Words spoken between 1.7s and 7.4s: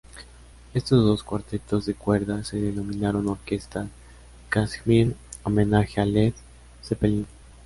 de cuerdas se denominaron Orquesta Kashmir ―homenaje a Led Zeppelin―.